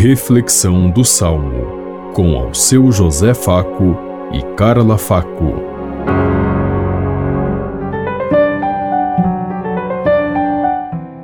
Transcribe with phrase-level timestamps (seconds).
[0.00, 3.98] Reflexão do Salmo, com ao seu José Faco
[4.32, 5.54] e Carla Faco.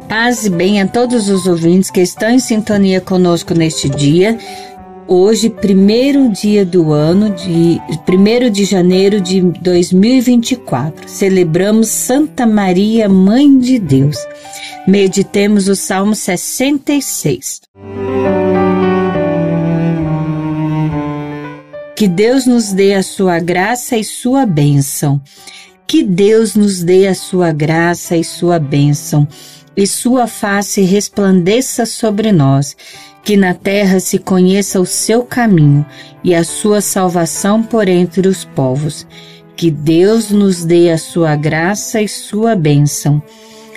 [0.09, 4.37] Paz e bem a todos os ouvintes que estão em sintonia conosco neste dia.
[5.07, 13.57] Hoje, primeiro dia do ano, de 1 de janeiro de 2024, celebramos Santa Maria, Mãe
[13.57, 14.17] de Deus.
[14.85, 17.63] Meditemos o Salmo 66.
[21.97, 25.21] Que Deus nos dê a sua graça e sua bênção.
[25.87, 29.29] Que Deus nos dê a sua graça e sua bênção,
[29.77, 32.77] e sua face resplandeça sobre nós
[33.25, 35.85] que na terra se conheça o seu caminho
[36.23, 39.07] e a sua salvação por entre os povos.
[39.57, 43.23] Que Deus nos dê a sua graça e sua bênção.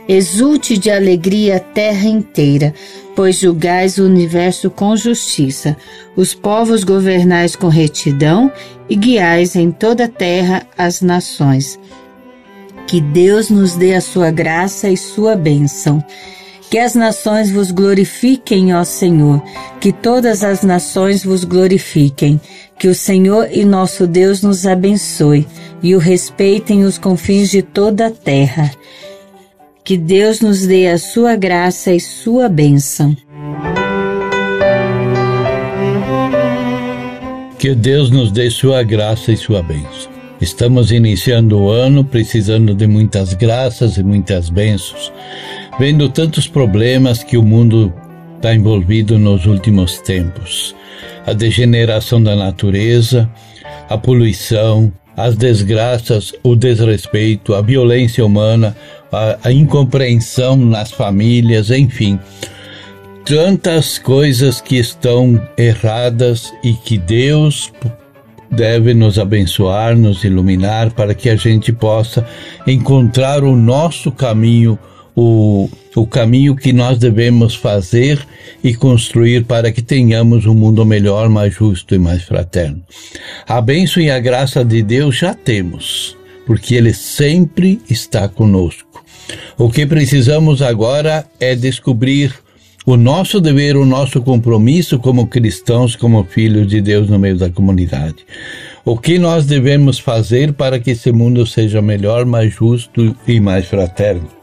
[0.08, 2.74] Exulte de alegria a terra inteira,
[3.18, 5.76] pois julgais o universo com justiça,
[6.16, 8.52] os povos governais com retidão
[8.88, 11.80] e guiais em toda a terra as nações.
[12.86, 16.02] Que Deus nos dê a sua graça e sua bênção.
[16.70, 19.42] Que as nações vos glorifiquem, ó Senhor,
[19.82, 22.40] que todas as nações vos glorifiquem.
[22.78, 25.48] Que o Senhor e nosso Deus nos abençoe
[25.82, 28.72] e o respeitem os confins de toda a terra.
[29.88, 33.16] Que Deus nos dê a sua graça e sua bênção.
[37.58, 40.12] Que Deus nos dê sua graça e sua bênção.
[40.42, 45.10] Estamos iniciando o ano precisando de muitas graças e muitas bênçãos
[45.80, 47.94] vendo tantos problemas que o mundo
[48.36, 50.76] está envolvido nos últimos tempos.
[51.26, 53.32] A degeneração da natureza,
[53.88, 58.78] a poluição, as desgraças, o desrespeito, a violência humana,
[59.12, 62.20] a, a incompreensão nas famílias, enfim.
[63.26, 67.74] Tantas coisas que estão erradas e que Deus
[68.52, 72.26] deve nos abençoar, nos iluminar para que a gente possa
[72.66, 74.78] encontrar o nosso caminho
[75.20, 78.24] o, o caminho que nós devemos fazer
[78.64, 82.84] e construir para que tenhamos um mundo melhor, mais justo e mais fraterno.
[83.48, 89.04] A bênção e a graça de Deus já temos, porque Ele sempre está conosco.
[89.58, 92.32] O que precisamos agora é descobrir
[92.86, 97.50] o nosso dever, o nosso compromisso como cristãos, como filhos de Deus no meio da
[97.50, 98.18] comunidade.
[98.86, 103.66] O que nós devemos fazer para que esse mundo seja melhor, mais justo e mais
[103.66, 104.38] fraterno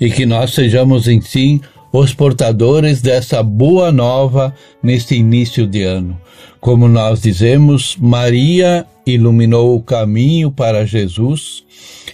[0.00, 1.60] e que nós sejamos, em sim,
[1.92, 6.20] os portadores dessa boa nova neste início de ano.
[6.60, 11.64] Como nós dizemos, Maria iluminou o caminho para Jesus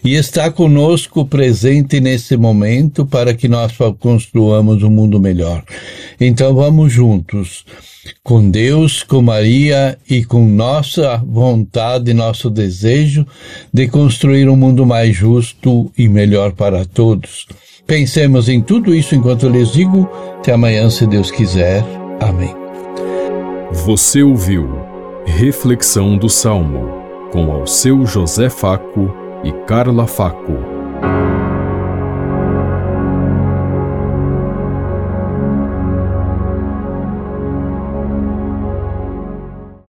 [0.05, 5.63] e está conosco presente nesse momento para que nós construamos um mundo melhor.
[6.21, 7.65] Então vamos juntos,
[8.23, 13.27] com Deus, com Maria e com nossa vontade, nosso desejo
[13.73, 17.47] de construir um mundo mais justo e melhor para todos.
[17.87, 20.09] Pensemos em tudo isso enquanto eu lhes digo.
[20.39, 21.85] Até amanhã, se Deus quiser.
[22.21, 22.55] Amém.
[23.85, 24.69] Você ouviu
[25.25, 27.03] Reflexão do Salmo
[27.33, 30.72] com ao seu José Faco e Carla Faco.